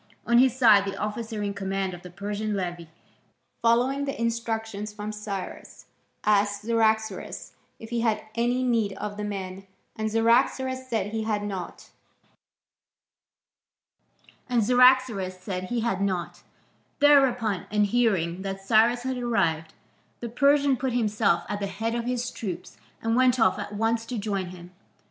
[0.25, 2.89] On his side the officer in command of the Persian levy,
[3.61, 5.85] following the instructions from Cyrus,
[6.23, 11.43] asked Cyaxares if he had any need of the men, and Cyaxares said he had
[11.43, 11.91] not.
[14.49, 15.27] Thereupon,
[17.69, 19.73] and hearing that Cyrus had arrived,
[20.19, 24.07] the Persian put himself at the head of his troops and went off at once
[24.07, 24.71] to join him.